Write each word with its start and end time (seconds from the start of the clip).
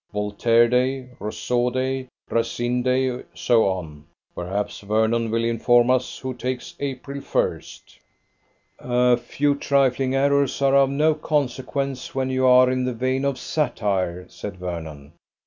Voltaire 0.11 0.67
day, 0.67 1.09
Rousseau 1.19 1.69
day, 1.69 2.07
Racine 2.31 2.81
day, 2.81 3.23
so 3.35 3.65
on. 3.67 4.05
Perhaps 4.33 4.79
Vernon 4.79 5.29
will 5.29 5.43
inform 5.43 5.91
us 5.91 6.17
who 6.17 6.33
takes 6.33 6.73
April 6.79 7.19
1st." 7.19 7.99
"A 8.79 9.15
few 9.15 9.53
trifling 9.53 10.15
errors 10.15 10.59
are 10.59 10.75
of 10.75 10.89
no 10.89 11.13
consequence 11.13 12.15
when 12.15 12.31
you 12.31 12.47
are 12.47 12.71
in 12.71 12.83
the 12.83 12.93
vein 12.93 13.23
of 13.23 13.37
satire," 13.37 14.25
said 14.27 14.57
Vernon. 14.57 15.13